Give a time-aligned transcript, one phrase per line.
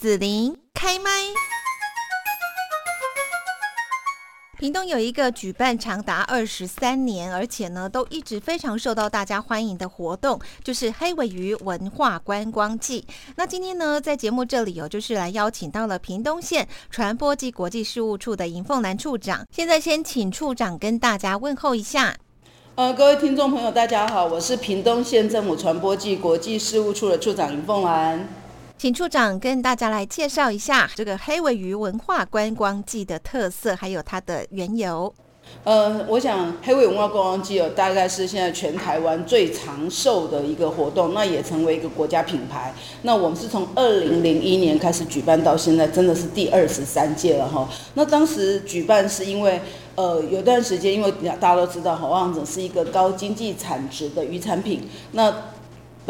[0.00, 1.10] 子琳开麦。
[4.58, 13.06] 屏东有一个举办长达二十三年，而且呢都一直非常受到大家欢迎的活动，就是黑尾鱼文化观光季。
[13.36, 19.46] 那今天呢，在节目这里有就是来邀请到了屏东县传播暨国际事务处的尹凤兰处长。
[19.54, 22.16] 现在先请处长跟大家问候一下。
[22.76, 28.26] 呃，各位听众朋友，大家好，我是屏东县政府传播暨国际事务处的处长尹凤兰。
[28.80, 35.12] 请处长跟大家来介绍一下这个黑尾鱼文化观光季的特色，还有它的缘由。
[35.64, 42.72] 呃，我想黑尾文化观光季哦，大概是现在全台湾最长寿的一个活动，那也成为一个国家品牌。
[43.02, 47.68] 那我们是从二零零一年开始举办到现在，真的是第二十三届了哈。
[47.92, 49.60] 那当时举办是因为
[49.94, 55.30] 呃有段时间，因为大家都知道，哈，望者是一个高经济产值的鱼产品，那。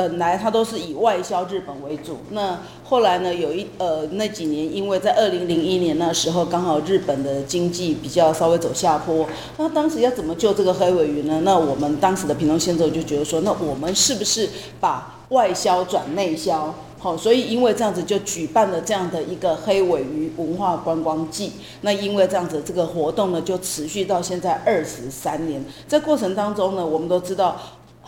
[0.01, 9.27] 本来它都是以外销日本为主，那后来呢，有一呃那几年，因为在二零零一年那时候，刚好日本的经济比较稍微走下坡，
[9.59, 11.43] 那当时要怎么救这个黑尾鱼呢？
[11.45, 14.49] 那我们当时的平东县政府就觉得说，那我们是不是
[14.81, 16.75] 把外销转内销？
[16.99, 21.53] 好，所以因为这样子就举办了这样的一个黑尾鱼文化观光季。
[21.83, 25.63] 那因为这样子这个活动呢，就持续到现在二十三年。
[25.87, 27.61] 在过程当中呢，我们都知道。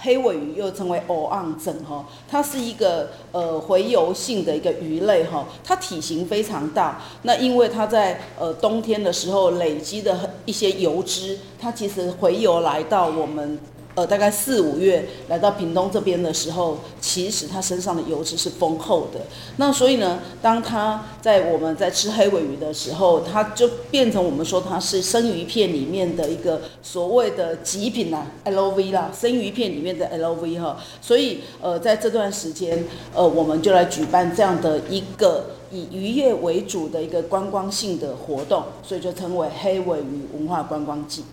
[0.03, 7.01] 黑尾鱼又称为欧昂整哈，它是一个呃洄游性的一个鱼类哈，它体型非常大。
[7.23, 13.59] 那因为它在呃冬天的时候累积的一些油脂，它其实洄游来到我们。
[13.95, 19.21] 呃，大概四五月来到屏东这边的时候，其实它身上的油脂是丰厚的。
[19.57, 30.79] 那所以呢，当它在我们在吃黑尾鱼的时候，它就变成我们说它是生鱼片里面的一个所谓的极品呐，LV 啦，生鱼片里面的 LV 哈。
[31.01, 41.25] 所以呃，在这段时间，呃，我们就来举办这样的一个以渔业为主的一个观光性的活动，所以就称为黑尾鱼文化观光季。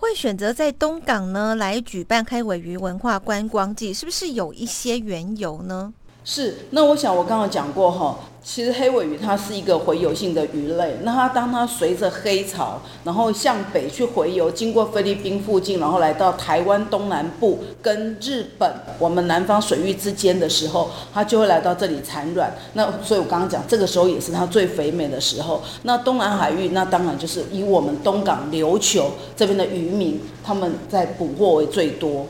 [0.00, 5.92] 会选择在东港呢来举办开尾鱼文化观光季，是不是有一些缘由呢？
[6.30, 22.52] 是，那我想我刚刚讲过哈，其实黑尾鱼它是一个洄游性的鱼类，那它当它随着黑潮，然后向北去洄游，经过菲律宾附近，然后来到台湾东南部跟日本我们南方水域之间的时候，它就会来到这里产卵。
[22.74, 25.62] 那所以我刚刚讲，这个时候也是它最肥美的时候。
[25.84, 32.26] 那东南海域，那当然就是以我们东港琉球这边的渔民，他们在捕获为最多。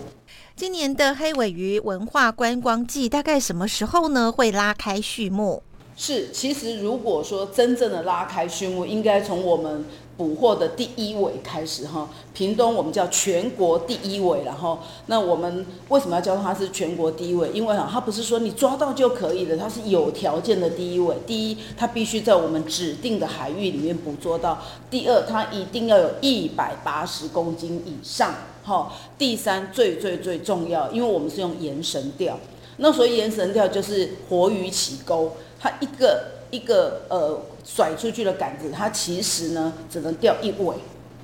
[0.59, 4.33] 今年的黑尾鱼文化观光季大概什么时候呢？
[4.33, 5.63] 会拉开序幕？
[5.97, 9.85] 是，其实如果说真正的拉开序幕，应该从我们
[10.19, 12.11] 捕获的第一尾开始哈。
[12.35, 17.49] 屏东我们叫全国第一尾，然后那我们为什么要叫它是全国第一尾？
[17.53, 21.17] 因为哈，它不是说你抓到就可以了，它是有条件的第一尾。
[21.27, 24.59] 第一，它必须在我们指定的海域里面捕捉到；
[24.91, 28.35] 第二，它一定要有一百八十公斤以上。
[28.65, 32.39] 哈，第三最最最重要，因为我们是用延绳钓，
[32.77, 40.75] 那所以延绳钓就是活鱼起钩，它一个一个呃甩出去的杆子，它其实呢只能钓一尾，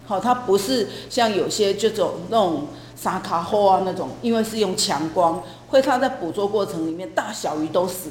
[0.06, 8.10] 好，它不是像有些这种那种沙卡后啊那种，因为是用强光，会它在捕捉过程里面大小鱼都死，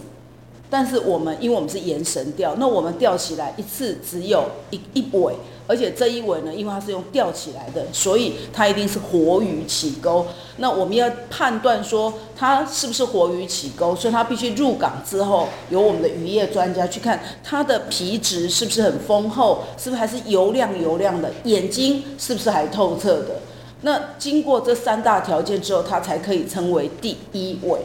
[0.73, 5.35] 但是我们因为我们是延绳钓，那我们钓起来一次只有一一尾。
[5.67, 10.25] 而且这一尾呢，因为它是用钓起来的，所以它一定是活鱼起钩。
[10.57, 23.39] 那我们要判断说它是不是活鱼起钩，所以它必须入港之后，由我们的渔业专家去看它的皮质是不是很丰厚，是不是还是油亮油亮的，眼睛是不是还透彻的。
[23.83, 27.79] 那经过这三大条件之后，它才可以称为第一尾。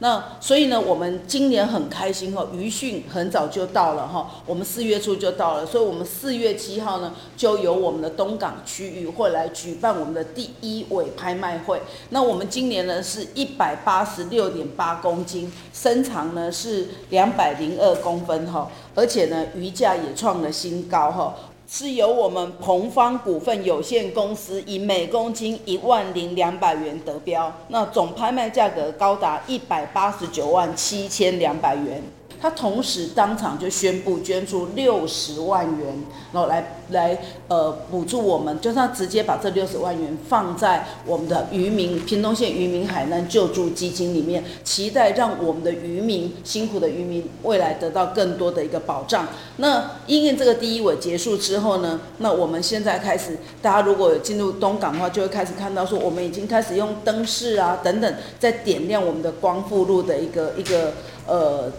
[0.00, 11.82] 那所以呢，我们今年很开心哈，渔汛很早就到了哈，我们四月初就到了，所以我们四月七号呢，就由我们的东港区域会来举办我们的第一尾拍卖会。
[12.10, 21.34] 那我们今年呢是一百八十六点八公斤，身长呢是两百零二公分哈，而且呢鱼价也创了新高哈。
[21.70, 32.02] 是由我们鹏方股份有限公司以每公斤一万零两百元得标，那总拍卖价格高达一百八十九万七千两百元。
[32.40, 35.86] 他同时当场就宣布捐出六十万元，
[36.32, 37.18] 然后来来
[37.48, 49.26] 呃补助我们，就是他直接把这六十万元放在我们的渔民屏东县渔民海难救助基金里面，期待让我们的渔民辛苦的渔民未来得到更多的一个保障。
[49.56, 60.92] 那因为这个第一尾结束之后呢，那我们现在开始，大家如果进入东港的话，就会开始看到说我们已经开始用灯饰啊等等，在点亮我们的光复路的一个一个
[61.26, 61.72] 呃。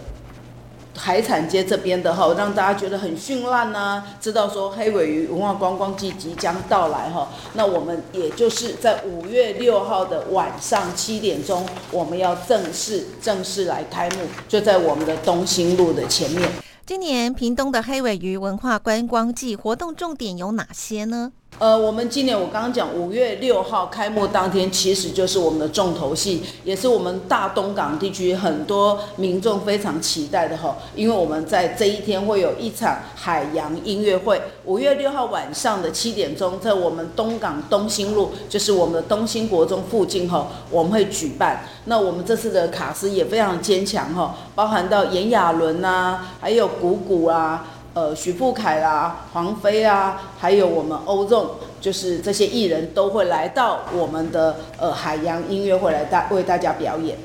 [1.02, 7.26] 海产街这边的哈，让大家觉得很绚烂呐，知道说黑尾鱼文化观光季即将到来哈。
[7.54, 16.46] 那我们也就是在五月六号的晚上七点钟，我们要正式正式来开幕，就在我们的东兴路的前面。
[16.84, 21.32] 今年屏东的黑尾鱼文化观光季活动重点有哪些呢？
[21.60, 30.74] 呃，我们今年我刚刚讲五月六号开幕当天，其实就是我们的重头戏，也是我们大东港地区很多民众非常期待的哈。
[30.94, 41.64] 因为我们在这一天会有一场海洋音乐会，五月六号晚上的七点钟，在我们东港东兴路，就是我们的东兴国中附近哈，我们会举办。
[41.84, 47.66] 那我们这次的卡司也非常坚强哈，包含到炎亚纶呐，还有鼓鼓啊。
[47.92, 51.50] 呃，许富凯啦，黄飞啊，还有我们欧纵，
[51.80, 57.18] 就是这些艺人都会来到我们的呃海洋音乐会来大为大家表演。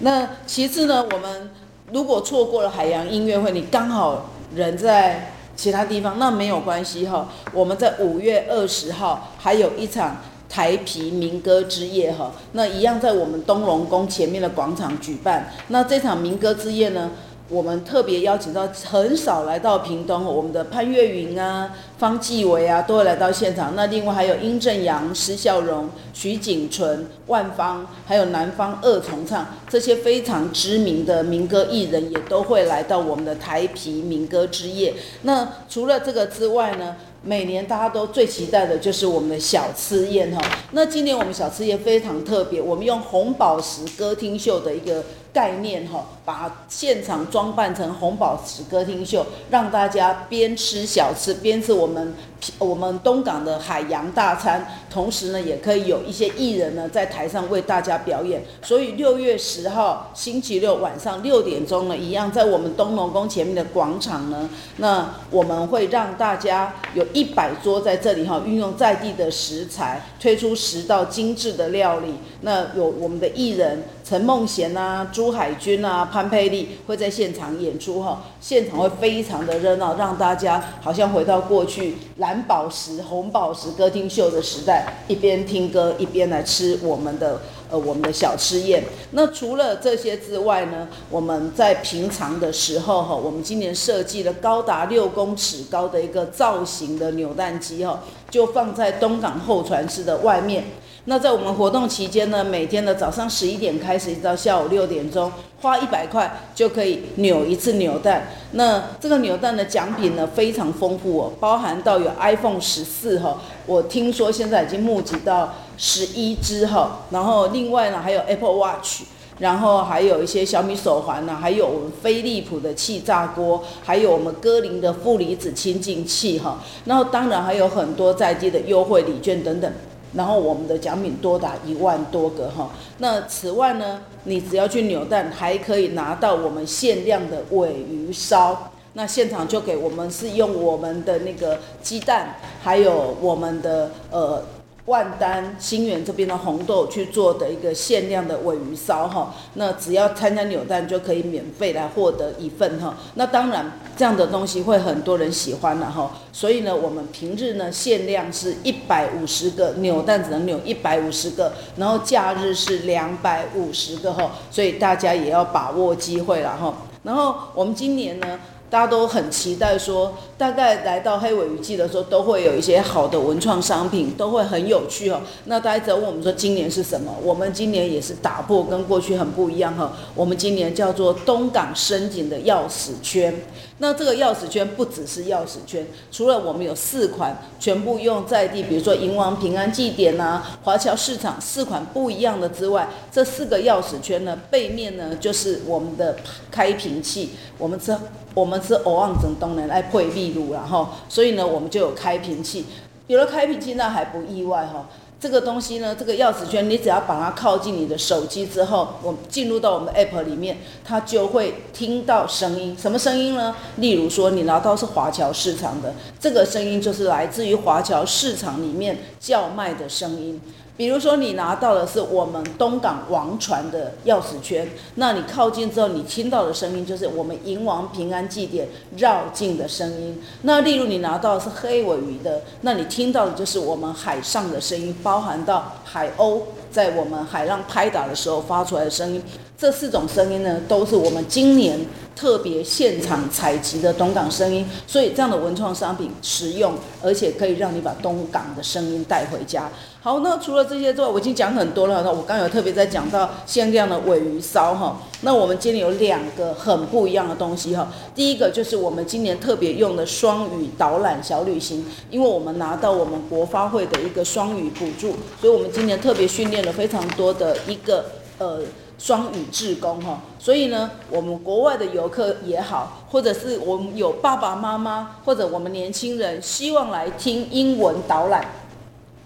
[0.00, 1.50] 那其次呢，我们
[1.92, 7.28] 如果错过了海洋音乐会，你刚好人在其他地方，那没有关系哈。
[7.52, 10.16] 我们在五月二十号还有一场
[10.48, 15.52] 台啤民歌之夜哈，那一样在我们东隆宫前面的广场举办。
[15.68, 17.12] 那这场民歌之夜呢，
[17.50, 23.74] 我们特别邀请到很少来到屏东，我们的潘越云啊、方季惟啊，都会来到现场。
[23.74, 34.92] 那另外还有殷正阳、施孝荣、徐景淳、万芳，还有南方二重唱这些非常知名的民歌艺人，也都会来到我们的台啤民歌之夜。
[35.22, 40.42] 那除了这个之外呢，每年大家都最期待的就是我们的小吃宴哈。
[40.72, 45.02] 那今年我们小吃宴非常特别，我们用红宝石歌厅秀的一个。
[45.38, 52.12] 概念哈，把现场装扮成红宝石歌厅秀，让大家边吃小吃边吃我们
[52.58, 58.42] 我们东港的海洋大餐，同时呢，也可以有一些艺人呢在台上为大家表演。
[58.62, 72.14] 所以六月十号星期六晚上六点钟呢，一样在我们东隆宫前面的广场呢，那我们会让大家有一百桌在这里哈，运用在地的食材，推出十道精致的料理。
[72.40, 75.06] 那有我们的艺人陈梦贤啊。
[75.12, 87.38] 朱海军啊，潘佩丽会在现场演出哈，现场会非常的热闹，让大家好像回到过去蓝宝石、红宝石歌厅秀的时代，一边听歌一边来吃我们的
[87.70, 88.82] 呃我们的小吃宴。
[89.12, 100.64] 那除了这些之外呢，我们在平常的时候哈，我们今年设计了高达六公尺高的一个造型的扭蛋机哈，就放在东港候船室的外面。
[101.04, 105.32] 那在我们活动期间呢，每天的早上十一点开始，一直到下午六点钟，
[105.62, 108.28] 花一百块就可以扭一次扭蛋。
[108.52, 119.02] 那这个扭蛋的奖品呢，非常丰富哦，包含到有 iPhone 十四哈，我听说现在已经募集到十一只哈，然后另外呢还有 Apple Watch，
[119.38, 129.72] 然后还有一些小米手环呐，还有我们飞利浦的气炸锅，还有我们歌林的负离子清净器哈，然后当然还有很多在地的优惠礼券等等。
[130.14, 144.42] 然后我们的奖品多达一万多个哈，那此外呢，你只要去扭蛋，还可以拿到我们限量的鮪鱼烧，那现场就给我们是用我们的那个鸡蛋，还有我们的呃。
[144.88, 152.96] 万丹新园这边的红豆去做的一个限量的鮪鱼烧哈，那只要参加扭蛋就可以免费来获得一份哈。
[153.14, 166.74] 那当然这样的东西会很多人喜欢了哈，所以呢，我们平日呢限量是一百五十个扭蛋，只能扭一百五十个，然后假日是两百五十个哈，所以大家也要把握机会了哈。
[167.02, 168.40] 然后我们今年呢。
[168.70, 175.22] 大家都很期待说，大概来到黑尾鱼季的时候，都会有一些好的文创商品，都会很有趣哦。
[175.44, 177.14] 那大家在问我们说，今年是什么？
[177.22, 179.92] 我们今年也是打破跟过去很不一样哈。
[180.14, 183.34] 我们今年叫做东港深井的钥匙圈。
[183.80, 196.16] 那这个钥匙圈不只是钥匙圈，除了我们有四款全部用在地，比如说银王平安祭典呐、华侨市场四款不一样的之外，这四个钥匙圈呢，背面呢就是我们的
[196.50, 197.98] 开瓶器，我们这。
[198.34, 202.66] 我们是欧昂整东人来配秘鲁，然后所以呢，我们就有开瓶器。
[203.06, 204.86] 有了开瓶器，那还不意外哈。
[205.20, 212.76] 这个东西呢，这个钥匙圈，你只要把它靠近你的手机之后，我进入到我们的 app 里面，它就会听到声音。
[212.80, 213.52] 什么声音呢？
[213.78, 220.40] 例如说，你拿到是华侨市场的，这个声音就是来自于华侨市场里面叫卖的声音。
[220.78, 230.22] 比如说，你拿到的是我们东港王船的钥匙圈，那你靠近之后，你听到的声音就是我们迎王平安祭典绕境的声音。
[230.42, 236.42] 那例如你拿到的是黑尾鱼的，那你听到的就是我们海上的声音，包含到海鸥
[236.78, 239.20] 在我们海浪拍打的时候发出来的声音。
[239.56, 241.76] 这四种声音呢，都是我们今年
[242.14, 249.68] 特别现场采集的东港声音，所以这样的文创商品实用，而且可以让你把东港的声音带回家。
[250.00, 252.04] 好，那除了这些之外，我已经讲很多了。
[252.04, 255.00] 那我刚有特别在讲到限量的尾鱼烧哈。
[255.22, 257.88] 那我们今年有两个很不一样的东西哈。
[258.14, 268.04] 第一个就是我们今年特别用的双语导览小旅行，因为我们拿到我们国发会的一个双语补助，所以我们今年特别训练了非常多的一个
[268.38, 268.60] 呃。
[269.00, 278.44] 双语志工哈，所以呢，我们国外的游客也好，或者是我们有爸爸妈妈或者我们年轻人希望来听英文导览，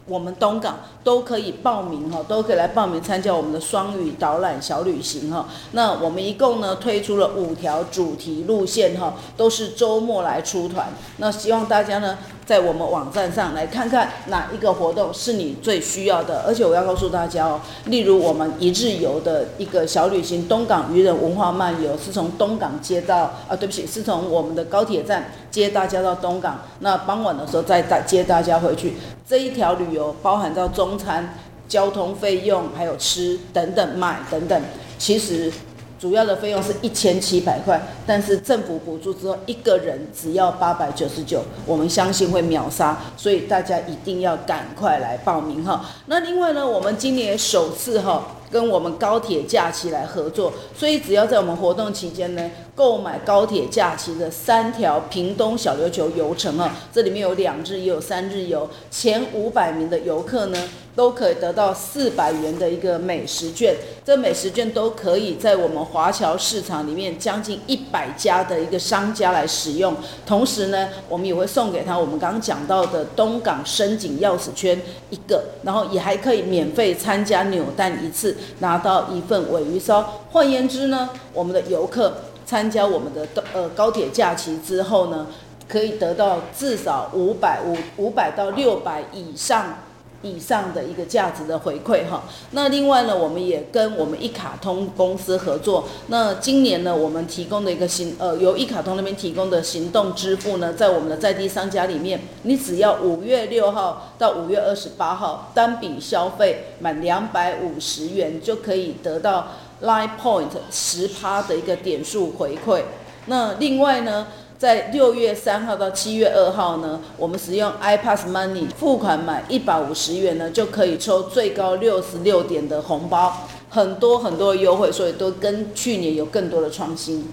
[0.06, 5.46] 我们东港都可以报名哈，都可以来报名参加我们的双语导览小旅行哈。
[5.72, 10.88] 那我们一共呢推出了五条主题路线哈，都是周末来出团。
[11.18, 12.18] 那希望大家呢。
[12.44, 28.94] 在我们网站上来看看哪一个活动是你最需要的，而且我要告诉大家哦，例如我们一日游的一个小旅行，东港渔人文化漫游是从东港接到啊，对不起，是从我们的高铁站接大家到东港，那傍晚的时候再带接大家回去。
[29.32, 34.62] 这一条旅游包含到中餐、交通费用，还有吃等等买等等，
[34.98, 35.50] 其实。
[35.98, 45.82] 主要的费用是一千七百块，但是政府补助之后，一个人只要八百九十九，我们相信会秒杀，所以大家一定要赶快来报名哈。
[46.06, 60.68] 那另外呢，我们今年首次哈跟我们高铁假期来合作，所以只要在我们活动期间呢，购买高铁假期的三条屏东小琉球游程哈，这里面有两日也有三日游，前五百名的游客呢。
[60.94, 69.96] 都可以得到四百元的一个美食券，这美食券都可以在我们华侨市场里面将近一百家的一个商家来使用。
[70.26, 74.78] 同时呢，我们也会送给他我们刚刚讲到的东港深井钥匙圈
[75.08, 80.22] 一个，然后也还可以免费参加扭蛋一次，拿到一份尾鱼烧。
[80.30, 82.12] 换言之呢，我们的游客
[82.46, 85.26] 参加我们的呃高铁假期之后呢，
[85.68, 89.78] 可以得到至少五百五五百到六百以上。
[90.22, 95.88] 以上的一个价值的回馈哈，那另外呢，我们也跟我们一卡通公司合作。
[96.06, 109.48] 那今年呢，我们提供的一个行呃，由一卡通那边提供的行动支付呢，在我们的在地商家里面，你只要五月六号到五月二十八号单笔消费满两百五十元，就可以得到
[109.82, 112.82] Line Point 十趴的一个点数回馈。
[113.26, 114.26] 那另外呢，
[114.62, 123.36] 在六月三号到七月二号呢，我们使用 iPass Money 付款满一百五十元呢，就可以抽最高六十六点的红包，
[123.68, 127.28] 很多很多的优惠，所以都跟去年有更多的创新。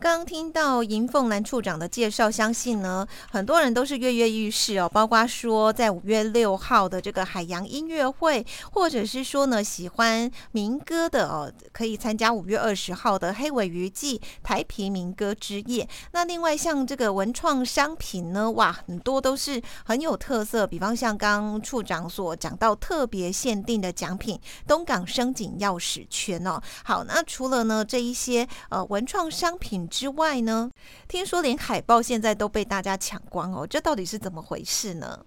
[0.00, 4.88] 刚听到银凤兰处长的介绍，相信呢很多人都是跃跃欲试哦。
[4.88, 15.86] 包括说在五月六号的这个海洋音乐会，或者是说呢喜欢民歌的哦，可以参加五月二十号的黑尾鱼季台啤民歌之夜。
[16.12, 20.66] 那另外像这个文创商品呢，哇，很多都是很有特色。
[20.66, 26.58] 比方像刚处长所讲到特别限定的奖品东港深井钥匙圈哦。
[26.84, 29.89] 好，那除了呢这一些呃文创商品。
[29.90, 30.70] 之外呢，
[31.08, 35.18] 听说连海报现在都被大家抢光哦，这到底是怎么回事呢？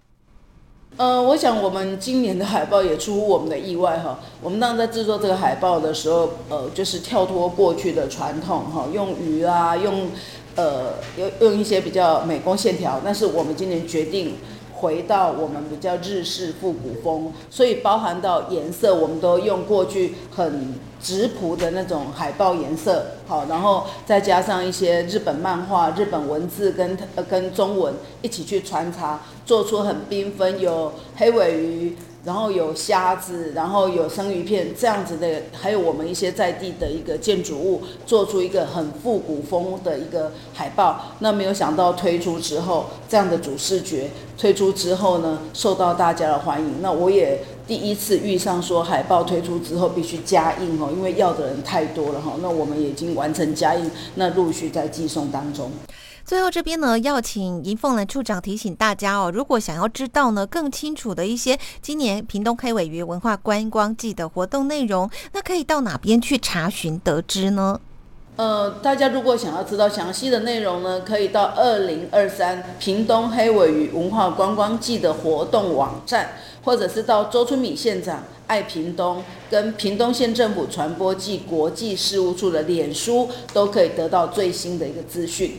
[0.96, 4.20] 呃，我想我们今年的海报也出乎我们的意外哈。
[4.40, 10.08] 我们当时在制作这个海报的时候，呃，就是跳脱过去的传统哈，用鱼啊，用
[10.54, 14.36] 呃，用用一些比较美工线条，但是我们今年决定
[14.84, 20.74] 回到我们比较日式复古风，所以包含到颜色，我们都用过去很。
[21.04, 26.96] 质朴的那种海报颜色，好，然后再加上一些日本漫画、日本文字跟
[27.28, 41.00] 跟中文一起去穿插，做出很缤纷，有黑尾鱼，然后有虾子，然后有生鱼片这样子的，还有我们一些在地的一个建筑物，做出一个很复古风的一个海报。
[41.18, 46.80] 那没有想到推出之后，这样的主视觉推出之后呢，受到大家的欢迎。
[46.80, 47.40] 那我也。
[47.66, 52.34] 第一次遇上说海报推出之后必须加印哦，因为要的人太多了哈。
[52.42, 55.70] 那我们已经完成加印，那陆续在寄送当中。
[56.26, 67.78] 最后这边呢，要请银凤兰处长提醒大家哦，如果想要知道呢更清楚的一些今年屏东黑尾鱼文化观光季的活动内容，那可以到哪边去查询得知呢？
[68.36, 76.32] 呃，大家如果想要知道详细的内容呢，可以到二零二三屏东黑尾鱼文化观光季的活动网站，
[76.64, 85.58] 或者是到周春米县长爱屏东跟屏东县政府传播暨国际事务处的脸书，都可以得到最新的一个资讯。